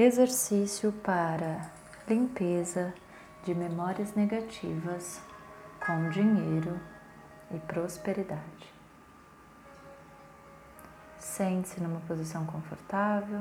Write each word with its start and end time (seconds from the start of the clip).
Exercício 0.00 0.92
para 0.92 1.72
limpeza 2.06 2.94
de 3.42 3.52
memórias 3.52 4.14
negativas 4.14 5.20
com 5.84 6.08
dinheiro 6.10 6.78
e 7.50 7.58
prosperidade. 7.58 8.72
Sente-se 11.18 11.80
numa 11.80 11.98
posição 12.02 12.46
confortável, 12.46 13.40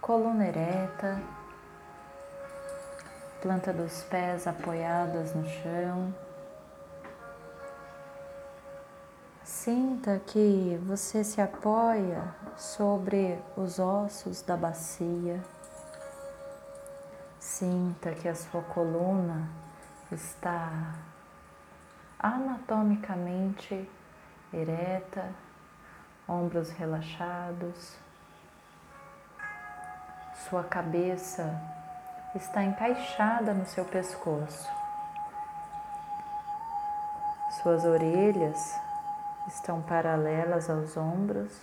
coluna 0.00 0.46
ereta, 0.46 1.20
planta 3.42 3.72
dos 3.72 4.04
pés 4.04 4.46
apoiadas 4.46 5.34
no 5.34 5.44
chão. 5.48 6.14
Sinta 9.42 10.20
que 10.26 10.78
você 10.86 11.24
se 11.24 11.40
apoia 11.40 12.34
sobre 12.56 13.42
os 13.56 13.78
ossos 13.78 14.42
da 14.42 14.54
bacia. 14.54 15.42
Sinta 17.38 18.12
que 18.12 18.28
a 18.28 18.34
sua 18.34 18.62
coluna 18.62 19.48
está 20.12 20.94
anatomicamente 22.18 23.88
ereta, 24.52 25.32
ombros 26.28 26.70
relaxados. 26.70 27.96
Sua 30.48 30.64
cabeça 30.64 31.58
está 32.34 32.62
encaixada 32.62 33.54
no 33.54 33.64
seu 33.64 33.86
pescoço. 33.86 34.68
Suas 37.62 37.84
orelhas 37.84 38.89
estão 39.50 39.82
paralelas 39.82 40.70
aos 40.70 40.96
ombros 40.96 41.60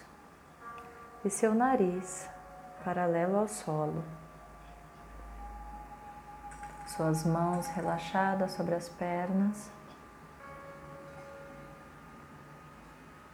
e 1.23 1.30
seu 1.30 1.55
nariz 1.55 2.30
paralelo 2.84 3.38
ao 3.38 3.48
solo. 3.48 4.04
Suas 6.85 7.26
mãos 7.26 7.68
relaxadas 7.68 8.52
sobre 8.52 8.76
as 8.76 8.90
pernas 8.90 9.71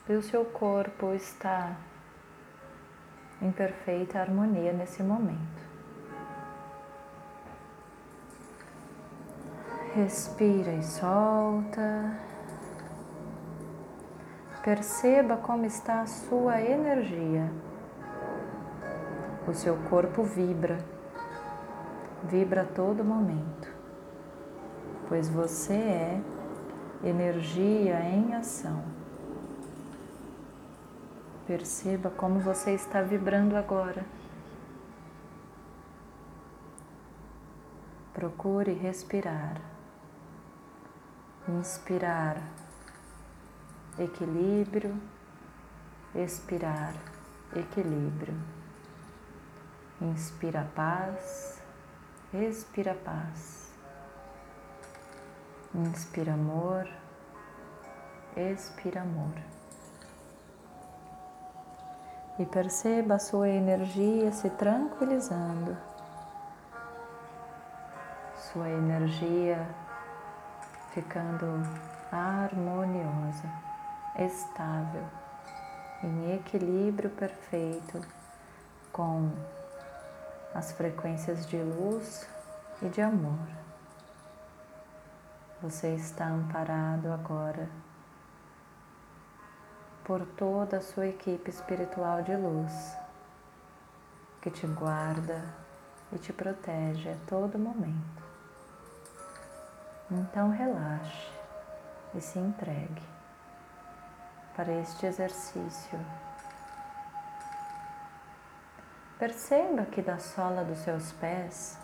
e 0.08 0.14
o 0.14 0.22
seu 0.22 0.46
corpo 0.46 1.14
está 1.14 1.76
em 3.42 3.52
perfeita 3.52 4.20
harmonia 4.20 4.72
nesse 4.72 5.02
momento. 5.02 5.64
Respira 9.96 10.74
e 10.74 10.84
solta. 10.84 12.33
Perceba 14.64 15.36
como 15.36 15.66
está 15.66 16.00
a 16.00 16.06
sua 16.06 16.62
energia. 16.62 17.52
O 19.46 19.54
seu 19.54 19.76
corpo 19.90 20.24
vibra, 20.24 20.78
vibra 22.24 22.62
a 22.62 22.66
todo 22.66 23.04
momento, 23.04 23.68
pois 25.10 25.28
você 25.28 25.74
é 25.74 26.22
energia 27.04 28.00
em 28.06 28.34
ação. 28.36 28.82
Perceba 31.46 32.10
como 32.10 32.40
você 32.40 32.72
está 32.72 33.02
vibrando 33.02 33.58
agora. 33.58 34.06
Procure 38.14 38.72
respirar. 38.72 39.60
Inspirar 41.50 42.63
equilíbrio, 43.98 44.96
expirar 46.16 46.94
equilíbrio. 47.56 48.36
Inspira 50.02 50.68
paz, 50.76 51.62
expira 52.34 52.94
paz. 52.94 53.72
Inspira 55.74 56.34
amor, 56.34 56.88
expira 58.36 59.02
amor. 59.02 59.34
E 62.38 62.46
perceba 62.46 63.16
a 63.16 63.20
sua 63.20 63.48
energia 63.48 64.32
se 64.32 64.50
tranquilizando. 64.52 65.78
Sua 68.36 68.70
energia 68.70 69.68
ficando 70.94 71.46
harmoniosa, 72.12 73.52
estável, 74.18 75.04
em 76.04 76.36
equilíbrio 76.36 77.10
perfeito 77.10 78.02
com 78.92 79.32
as 80.54 80.72
frequências 80.72 81.48
de 81.48 81.58
luz 81.58 82.28
e 82.82 82.90
de 82.90 83.02
amor. 83.02 83.48
Você 85.62 85.96
está 85.96 86.28
amparado 86.28 87.12
agora 87.12 87.68
por 90.04 90.26
toda 90.38 90.78
a 90.78 90.82
sua 90.82 91.08
equipe 91.08 91.50
espiritual 91.50 92.22
de 92.22 92.36
luz 92.36 92.98
que 94.42 94.52
te 94.52 94.68
guarda 94.68 95.44
e 96.12 96.20
te 96.20 96.34
protege 96.34 97.10
a 97.10 97.18
todo 97.26 97.58
momento. 97.58 98.24
Então 100.12 100.50
relaxe 100.52 101.32
e 102.14 102.22
se 102.22 102.38
entregue 102.38 103.13
para 104.56 104.72
este 104.74 105.06
exercício. 105.06 106.00
Perceba 109.18 109.86
que 109.86 110.02
da 110.02 110.20
sola 110.20 110.64
dos 110.64 110.80
seus 110.80 111.12
pés 111.14 111.78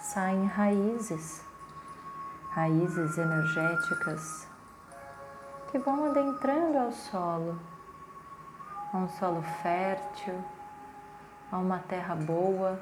saem 0.00 0.46
raízes, 0.46 1.42
raízes 2.50 3.16
energéticas 3.16 4.46
que 5.70 5.78
vão 5.78 6.04
adentrando 6.04 6.78
ao 6.78 6.92
solo, 6.92 7.58
a 8.92 8.96
um 8.98 9.08
solo 9.08 9.42
fértil, 9.62 10.44
a 11.50 11.58
uma 11.58 11.78
terra 11.80 12.14
boa. 12.14 12.78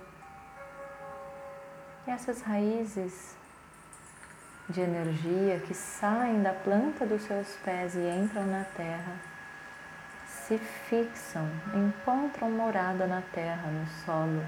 E 2.06 2.10
essas 2.10 2.43
raízes 2.43 3.37
de 4.69 4.81
energia 4.81 5.59
que 5.61 5.75
saem 5.75 6.43
da 6.43 6.53
planta 6.53 7.05
dos 7.05 7.23
seus 7.23 7.49
pés 7.65 7.95
e 7.95 7.99
entram 7.99 8.47
na 8.47 8.65
terra, 8.77 9.12
se 10.27 10.59
fixam, 10.59 11.49
encontram 11.75 12.50
morada 12.50 13.06
na 13.06 13.23
terra, 13.33 13.69
no 13.69 13.87
solo 14.05 14.43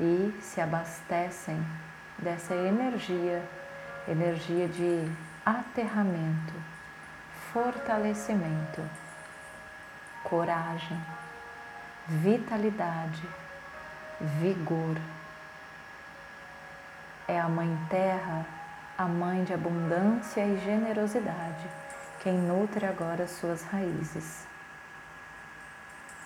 e 0.00 0.36
se 0.40 0.60
abastecem 0.60 1.64
dessa 2.18 2.54
energia, 2.54 3.42
energia 4.08 4.68
de 4.68 5.08
aterramento, 5.44 6.54
fortalecimento, 7.52 8.82
coragem, 10.24 11.00
vitalidade, 12.08 13.22
vigor 14.40 14.96
é 17.26 17.40
a 17.40 17.48
Mãe 17.48 17.78
Terra, 17.88 18.46
a 18.98 19.06
mãe 19.06 19.44
de 19.44 19.54
abundância 19.54 20.44
e 20.44 20.58
generosidade, 20.58 21.66
quem 22.20 22.34
nutre 22.34 22.84
agora 22.86 23.26
suas 23.26 23.62
raízes. 23.62 24.46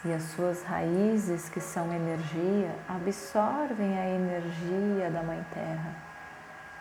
E 0.04 0.12
as 0.12 0.22
suas 0.22 0.62
raízes, 0.62 1.48
que 1.48 1.60
são 1.60 1.92
energia, 1.92 2.75
absorvem 2.88 3.98
a 3.98 4.06
energia 4.06 5.10
da 5.10 5.22
Mãe 5.22 5.44
Terra. 5.53 5.94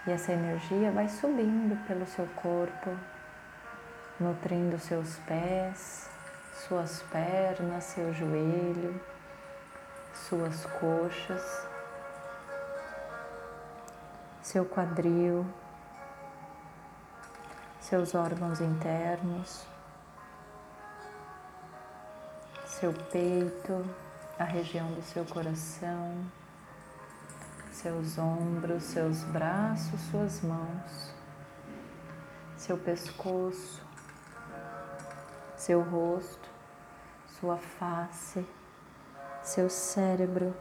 E 0.05 0.11
essa 0.11 0.31
energia 0.31 0.91
vai 0.91 1.09
subindo 1.09 1.75
pelo 1.87 2.05
seu 2.05 2.27
corpo, 2.35 2.95
nutrindo 4.19 4.79
seus 4.79 5.17
pés, 5.19 6.09
suas 6.67 7.01
pernas, 7.11 7.83
seu 7.83 8.13
joelho, 8.13 8.99
suas 10.13 10.65
coxas 10.65 11.67
seu 14.47 14.63
quadril, 14.63 15.45
seus 17.81 18.15
órgãos 18.15 18.61
internos, 18.61 19.67
seu 22.65 22.93
peito, 22.93 23.85
a 24.39 24.45
região 24.45 24.89
do 24.93 25.01
seu 25.01 25.25
coração, 25.25 26.15
seus 27.73 28.17
ombros, 28.17 28.83
seus 28.83 29.21
braços, 29.25 29.99
suas 30.09 30.39
mãos, 30.39 31.13
seu 32.55 32.77
pescoço, 32.77 33.83
seu 35.57 35.81
rosto, 35.81 36.49
sua 37.37 37.57
face, 37.57 38.47
seu 39.43 39.69
cérebro. 39.69 40.55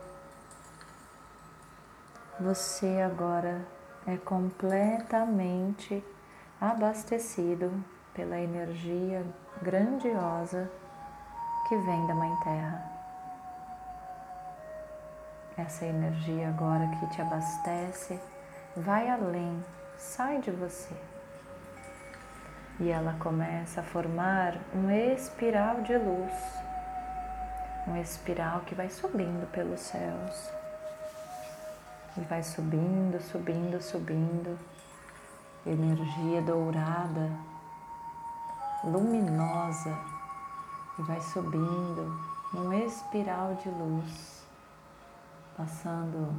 Você 2.40 3.00
agora 3.00 3.75
é 4.06 4.16
completamente 4.16 6.04
abastecido 6.60 7.72
pela 8.14 8.38
energia 8.38 9.24
grandiosa 9.60 10.70
que 11.68 11.76
vem 11.76 12.06
da 12.06 12.14
Mãe 12.14 12.34
Terra. 12.44 12.92
Essa 15.56 15.86
energia 15.86 16.48
agora 16.48 16.86
que 16.86 17.06
te 17.08 17.20
abastece 17.20 18.20
vai 18.76 19.08
além, 19.08 19.64
sai 19.96 20.40
de 20.40 20.50
você. 20.50 20.94
E 22.78 22.90
ela 22.90 23.16
começa 23.18 23.80
a 23.80 23.84
formar 23.84 24.58
um 24.74 24.90
espiral 24.90 25.80
de 25.80 25.96
luz, 25.96 26.32
um 27.88 27.96
espiral 27.96 28.60
que 28.60 28.74
vai 28.74 28.90
subindo 28.90 29.50
pelos 29.50 29.80
céus. 29.80 30.55
E 32.16 32.20
vai 32.22 32.42
subindo, 32.42 33.20
subindo, 33.20 33.82
subindo. 33.82 34.58
Energia 35.66 36.40
dourada, 36.42 37.30
luminosa, 38.84 39.98
e 40.98 41.02
vai 41.02 41.20
subindo 41.20 42.20
num 42.52 42.72
espiral 42.72 43.54
de 43.56 43.68
luz, 43.68 44.46
passando 45.56 46.34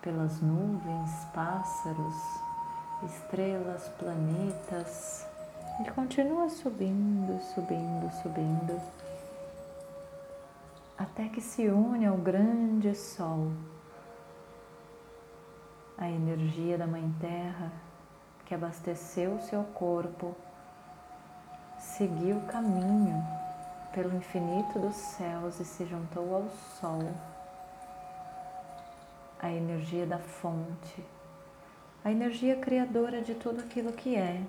pelas 0.00 0.40
nuvens, 0.40 1.10
pássaros, 1.34 2.16
estrelas, 3.04 3.88
planetas, 3.98 5.26
e 5.80 5.90
continua 5.90 6.48
subindo, 6.48 7.40
subindo, 7.42 8.10
subindo, 8.22 8.80
até 10.96 11.28
que 11.28 11.40
se 11.40 11.68
une 11.68 12.06
ao 12.06 12.16
grande 12.16 12.94
Sol, 12.94 13.50
a 15.96 16.08
energia 16.08 16.76
da 16.76 16.86
Mãe 16.86 17.14
Terra 17.20 17.72
que 18.44 18.54
abasteceu 18.54 19.36
o 19.36 19.42
seu 19.42 19.64
corpo, 19.64 20.34
seguiu 21.78 22.36
o 22.36 22.46
caminho 22.46 23.22
pelo 23.92 24.14
infinito 24.16 24.78
dos 24.78 24.94
céus 24.94 25.60
e 25.60 25.64
se 25.64 25.86
juntou 25.86 26.34
ao 26.34 26.48
Sol, 26.80 27.10
a 29.40 29.50
energia 29.50 30.04
da 30.04 30.18
fonte, 30.18 31.04
a 32.04 32.10
energia 32.10 32.56
criadora 32.56 33.22
de 33.22 33.34
tudo 33.34 33.60
aquilo 33.60 33.92
que 33.92 34.16
é, 34.16 34.42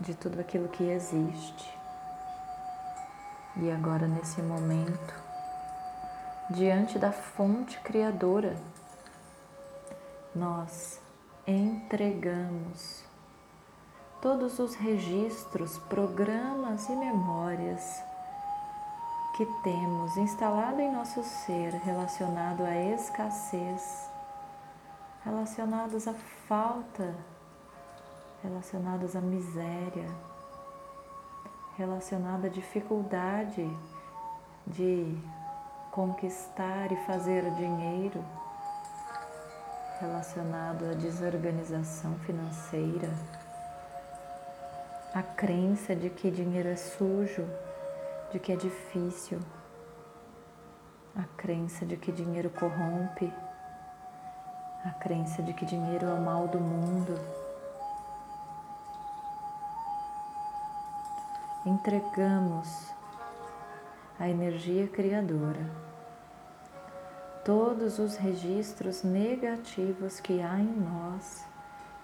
de 0.00 0.14
tudo 0.14 0.40
aquilo 0.40 0.68
que 0.68 0.84
existe. 0.84 1.76
E 3.56 3.70
agora, 3.70 4.06
nesse 4.06 4.40
momento, 4.42 5.14
diante 6.50 6.98
da 6.98 7.10
fonte 7.10 7.78
criadora, 7.80 8.56
nós 10.36 11.00
entregamos 11.46 13.02
todos 14.20 14.58
os 14.58 14.74
registros, 14.74 15.78
programas 15.88 16.88
e 16.88 16.92
memórias 16.94 18.02
que 19.34 19.46
temos 19.62 20.16
instalado 20.16 20.80
em 20.80 20.92
nosso 20.92 21.22
ser 21.22 21.72
relacionado 21.72 22.64
à 22.64 22.74
escassez, 22.74 24.10
relacionados 25.24 26.06
à 26.06 26.14
falta, 26.46 27.14
relacionados 28.42 29.16
à 29.16 29.20
miséria, 29.20 30.08
relacionado 31.78 32.46
à 32.46 32.48
dificuldade 32.48 33.70
de 34.66 35.16
conquistar 35.92 36.92
e 36.92 36.96
fazer 37.06 37.50
dinheiro 37.52 38.22
relacionado 40.00 40.84
à 40.90 40.94
desorganização 40.94 42.14
financeira, 42.20 43.08
a 45.14 45.22
crença 45.22 45.96
de 45.96 46.10
que 46.10 46.30
dinheiro 46.30 46.68
é 46.68 46.76
sujo, 46.76 47.46
de 48.30 48.38
que 48.38 48.52
é 48.52 48.56
difícil, 48.56 49.40
a 51.16 51.22
crença 51.36 51.86
de 51.86 51.96
que 51.96 52.12
dinheiro 52.12 52.50
corrompe, 52.50 53.32
a 54.84 54.90
crença 54.90 55.42
de 55.42 55.54
que 55.54 55.64
dinheiro 55.64 56.06
é 56.06 56.12
o 56.12 56.20
mal 56.20 56.46
do 56.46 56.60
mundo. 56.60 57.18
Entregamos 61.64 62.92
a 64.20 64.28
energia 64.28 64.86
criadora 64.88 65.86
todos 67.46 68.00
os 68.00 68.16
registros 68.16 69.04
negativos 69.04 70.18
que 70.18 70.42
há 70.42 70.58
em 70.58 70.66
nós 70.66 71.44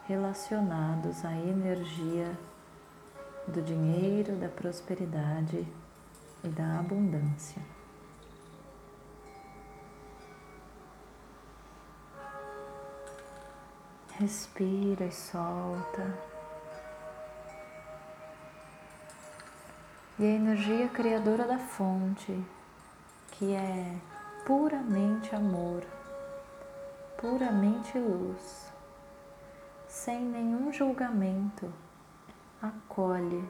relacionados 0.07 1.25
à 1.25 1.33
energia 1.33 2.31
do 3.49 3.61
dinheiro, 3.61 4.37
da 4.37 4.49
prosperidade 4.49 5.67
e 6.45 6.49
da 6.49 6.79
abundância. 6.79 7.61
Respira 14.21 15.07
e 15.07 15.11
solta. 15.11 16.19
E 20.21 20.25
a 20.25 20.29
energia 20.29 20.89
criadora 20.89 21.49
da 21.49 21.59
fonte, 21.59 22.41
que 23.33 23.53
é 23.53 23.97
puramente 24.45 25.35
amor, 25.37 25.85
puramente 27.17 27.97
luz, 27.97 28.73
sem 29.87 30.21
nenhum 30.21 30.73
julgamento, 30.73 31.73
acolhe 32.61 33.49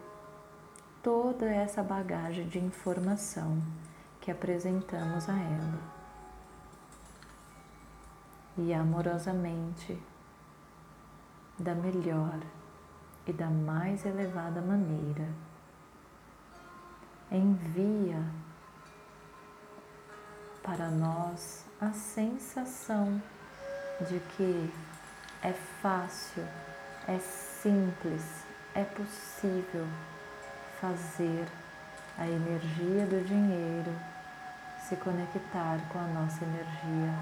toda 1.03 1.47
essa 1.47 1.83
bagagem 1.83 2.47
de 2.47 2.59
informação 2.59 3.63
que 4.21 4.31
apresentamos 4.31 5.29
a 5.31 5.33
ela. 5.33 5.81
E 8.59 8.75
amorosamente, 8.75 9.99
da 11.59 11.75
melhor 11.75 12.39
e 13.27 13.33
da 13.33 13.49
mais 13.49 14.05
elevada 14.05 14.61
maneira, 14.61 15.27
envia 17.31 18.23
para 20.63 20.89
nós 20.89 21.65
a 21.81 21.91
sensação 21.91 23.21
de 24.09 24.21
que 24.37 24.73
é 25.43 25.53
fácil, 25.83 26.45
é 27.09 27.19
simples, 27.19 28.23
é 28.75 28.85
possível 28.85 29.87
fazer 30.81 31.47
a 32.17 32.27
energia 32.27 33.07
do 33.07 33.25
dinheiro 33.27 33.93
se 34.89 34.97
conectar 34.97 35.79
com 35.93 35.99
a 35.99 36.07
nossa 36.09 36.45
energia. 36.45 37.13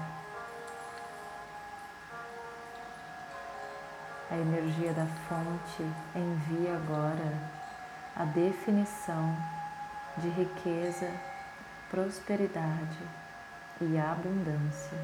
A 4.29 4.37
energia 4.37 4.93
da 4.93 5.05
fonte 5.27 5.83
envia 6.15 6.75
agora 6.75 7.51
a 8.15 8.25
definição 8.25 9.35
de 10.17 10.29
riqueza, 10.29 11.09
prosperidade 11.89 13.20
e 13.83 13.97
abundância. 13.97 14.97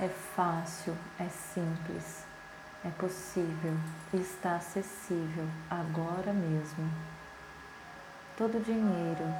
É 0.00 0.08
fácil, 0.08 0.96
é 1.18 1.28
simples, 1.28 2.24
é 2.84 2.90
possível 2.90 3.74
e 4.12 4.18
está 4.18 4.56
acessível 4.56 5.46
agora 5.68 6.32
mesmo. 6.32 6.88
Todo 8.36 8.58
o 8.58 8.62
dinheiro, 8.62 9.34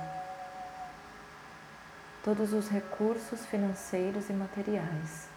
todos 2.24 2.52
os 2.52 2.68
recursos 2.68 3.46
financeiros 3.46 4.28
e 4.28 4.32
materiais 4.32 5.28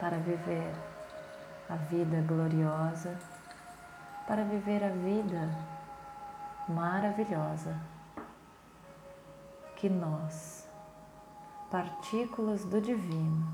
para 0.00 0.16
viver 0.16 0.72
a 1.68 1.76
vida 1.76 2.20
gloriosa, 2.26 3.16
para 4.26 4.42
viver 4.42 4.82
a 4.82 4.88
vida 4.88 5.48
maravilhosa 6.68 7.80
que 9.76 9.88
nós, 9.88 10.68
partículas 11.70 12.64
do 12.64 12.80
Divino, 12.80 13.46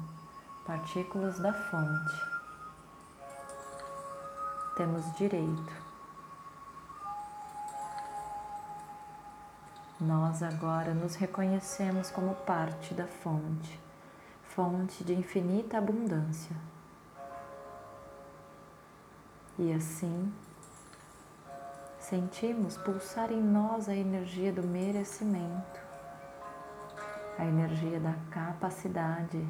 partículas 0.66 1.38
da 1.38 1.52
fonte, 1.52 2.34
temos 4.76 5.12
direito. 5.16 5.84
Nós 10.00 10.42
agora 10.42 10.92
nos 10.92 11.14
reconhecemos 11.14 12.10
como 12.10 12.34
parte 12.34 12.92
da 12.94 13.06
fonte, 13.06 13.80
fonte 14.42 15.04
de 15.04 15.14
infinita 15.14 15.78
abundância. 15.78 16.56
E 19.56 19.72
assim 19.72 20.32
sentimos 22.08 22.76
pulsar 22.76 23.32
em 23.32 23.40
nós 23.40 23.88
a 23.88 23.94
energia 23.94 24.52
do 24.52 24.62
merecimento, 24.62 25.80
a 27.38 27.44
energia 27.46 27.98
da 27.98 28.14
capacidade, 28.30 29.42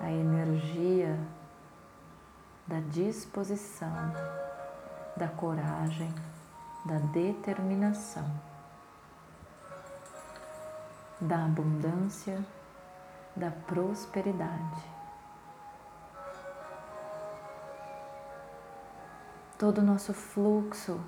a 0.00 0.10
energia 0.10 1.18
da 2.66 2.78
disposição, 2.80 4.12
da 5.16 5.28
coragem, 5.28 6.14
da 6.84 6.98
determinação, 7.12 8.30
da 11.20 11.44
abundância, 11.44 12.40
da 13.34 13.50
prosperidade. 13.50 14.93
Todo 19.64 19.78
o 19.78 19.82
nosso 19.82 20.12
fluxo, 20.12 21.00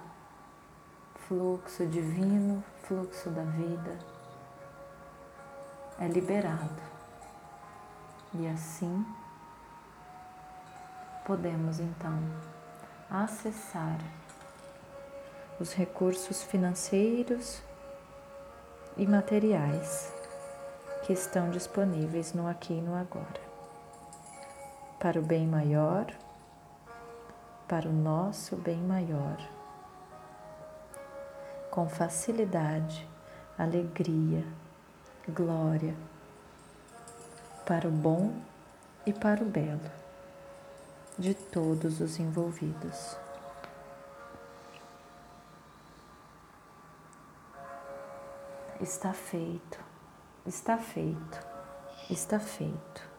fluxo 1.29 1.85
divino, 1.85 2.65
fluxo 2.85 3.29
da 3.29 3.43
vida, 3.43 3.99
é 5.99 6.09
liberado. 6.09 6.83
E 8.33 8.49
assim 8.49 9.05
podemos 11.27 11.81
então 11.81 12.19
acessar 13.11 13.99
os 15.61 15.75
recursos 15.75 16.43
financeiros 16.43 17.61
e 18.97 19.07
materiais 19.07 20.11
que 21.05 21.13
estão 21.13 21.51
disponíveis 21.51 22.33
no 22.33 22.49
aqui 22.49 22.73
e 22.73 22.81
no 22.81 22.95
agora, 22.95 23.39
para 24.99 25.21
o 25.21 25.23
bem 25.23 25.47
maior, 25.47 26.07
para 27.69 27.89
o 27.89 27.93
nosso 27.93 28.57
bem 28.57 28.79
maior, 28.79 29.37
com 31.71 31.89
facilidade, 31.89 33.09
alegria, 33.59 34.45
glória, 35.29 35.97
para 37.67 37.89
o 37.89 37.91
bom 37.91 38.33
e 39.05 39.13
para 39.13 39.43
o 39.43 39.47
belo 39.47 39.91
de 41.19 41.35
todos 41.35 42.01
os 42.01 42.21
envolvidos. 42.21 43.17
Está 48.81 49.13
feito, 49.13 49.81
está 50.45 50.77
feito, 50.77 51.41
está 52.11 52.39
feito. 52.39 53.16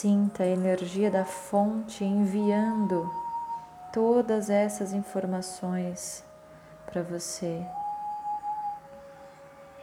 Sinta 0.00 0.44
a 0.44 0.46
energia 0.46 1.10
da 1.10 1.26
fonte 1.26 2.02
enviando 2.02 3.12
todas 3.92 4.48
essas 4.48 4.94
informações 4.94 6.24
para 6.86 7.02
você 7.02 7.62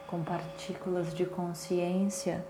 com 0.08 0.24
partículas 0.24 1.14
de 1.14 1.24
consciência 1.24 2.44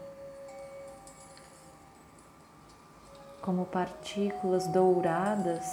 como 3.43 3.67
partículas 3.67 4.67
douradas 4.69 5.67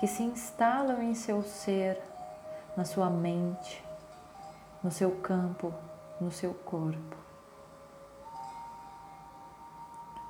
que 0.00 0.08
se 0.08 0.24
instalam 0.24 1.00
em 1.04 1.14
seu 1.14 1.44
ser, 1.44 2.02
na 2.76 2.84
sua 2.84 3.08
mente, 3.08 3.80
no 4.82 4.90
seu 4.90 5.12
campo, 5.20 5.72
no 6.20 6.32
seu 6.32 6.52
corpo. 6.52 7.31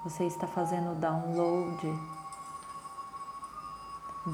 Você 0.04 0.24
está 0.24 0.48
fazendo 0.48 0.92
o 0.92 0.94
download 0.96 1.80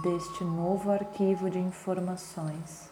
deste 0.03 0.43
novo 0.43 0.91
arquivo 0.91 1.51
de 1.51 1.59
informações 1.59 2.91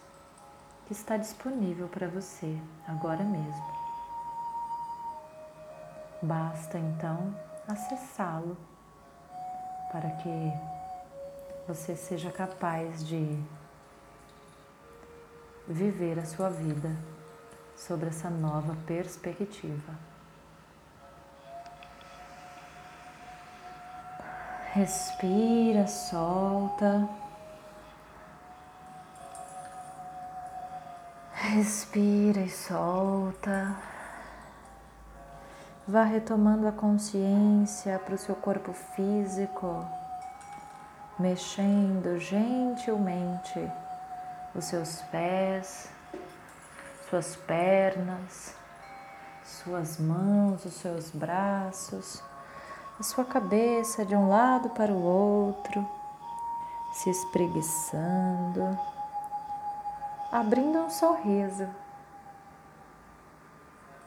que 0.85 0.93
está 0.93 1.17
disponível 1.17 1.87
para 1.87 2.07
você 2.07 2.55
agora 2.87 3.23
mesmo. 3.23 3.77
Basta 6.21 6.77
então 6.77 7.35
acessá-lo 7.67 8.55
para 9.91 10.11
que 10.11 10.53
você 11.67 11.95
seja 11.95 12.31
capaz 12.31 13.03
de 13.03 13.43
viver 15.67 16.19
a 16.19 16.25
sua 16.25 16.49
vida 16.49 16.95
sobre 17.75 18.09
essa 18.09 18.29
nova 18.29 18.77
perspectiva. 18.85 20.16
Respira, 24.77 25.87
solta. 25.87 27.09
Respira 31.33 32.41
e 32.41 32.49
solta. 32.51 33.75
Vá 35.87 36.03
retomando 36.03 36.67
a 36.67 36.71
consciência 36.71 37.97
para 37.97 38.13
o 38.13 38.17
seu 38.19 38.35
corpo 38.35 38.71
físico, 38.71 39.83
mexendo 41.17 42.19
gentilmente 42.19 43.59
os 44.53 44.65
seus 44.65 45.01
pés, 45.09 45.89
suas 47.09 47.35
pernas, 47.35 48.53
suas 49.43 49.97
mãos, 49.97 50.63
os 50.65 50.75
seus 50.75 51.09
braços, 51.09 52.21
a 52.99 53.03
sua 53.03 53.23
cabeça 53.23 54.03
de 54.03 54.15
um 54.15 54.27
lado 54.27 54.69
para 54.71 54.91
o 54.91 55.03
outro, 55.03 55.87
se 56.91 57.11
espreguiçando, 57.11 58.77
abrindo 60.31 60.79
um 60.79 60.89
sorriso 60.89 61.67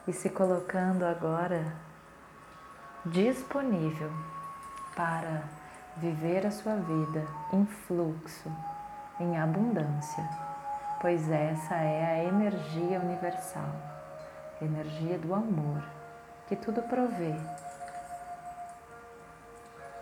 e 0.05 0.11
se 0.11 0.29
colocando 0.29 1.05
agora 1.05 1.73
disponível 3.05 4.11
para 4.93 5.43
viver 5.95 6.45
a 6.45 6.51
sua 6.51 6.75
vida 6.75 7.25
em 7.53 7.65
fluxo, 7.65 8.51
em 9.21 9.39
abundância, 9.39 10.27
pois 10.99 11.31
essa 11.31 11.75
é 11.75 12.05
a 12.05 12.23
energia 12.25 12.99
universal, 12.99 13.73
energia 14.61 15.17
do 15.17 15.33
amor 15.33 15.81
que 16.47 16.57
tudo 16.57 16.81
provê. 16.81 17.33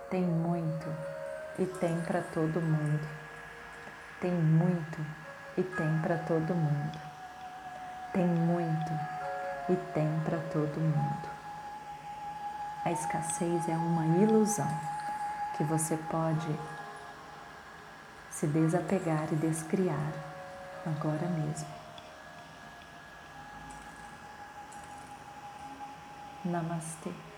Tem 0.09 0.23
muito 0.23 0.87
e 1.59 1.65
tem 1.65 2.01
para 2.01 2.21
todo 2.21 2.59
mundo. 2.59 3.07
Tem 4.19 4.31
muito 4.31 4.99
e 5.55 5.61
tem 5.61 5.99
para 6.01 6.17
todo 6.17 6.55
mundo. 6.55 6.99
Tem 8.11 8.25
muito 8.25 8.91
e 9.69 9.75
tem 9.93 10.19
para 10.25 10.39
todo 10.51 10.79
mundo. 10.79 11.29
A 12.83 12.91
escassez 12.91 13.69
é 13.69 13.75
uma 13.77 14.17
ilusão 14.17 14.67
que 15.55 15.63
você 15.63 15.95
pode 16.09 16.59
se 18.31 18.47
desapegar 18.47 19.27
e 19.31 19.35
descriar 19.35 20.11
agora 20.87 21.27
mesmo. 21.27 21.67
Namastê. 26.45 27.28